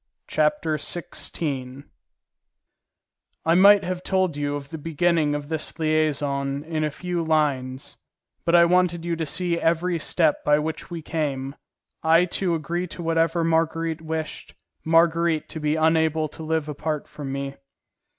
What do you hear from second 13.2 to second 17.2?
Marguerite wished, Marguerite to be unable to live apart